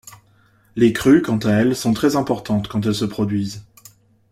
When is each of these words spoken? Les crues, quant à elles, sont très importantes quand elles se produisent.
Les 0.75 0.93
crues, 0.93 1.21
quant 1.21 1.37
à 1.37 1.51
elles, 1.51 1.75
sont 1.75 1.93
très 1.93 2.15
importantes 2.15 2.67
quand 2.67 2.83
elles 2.87 2.95
se 2.95 3.05
produisent. 3.05 3.65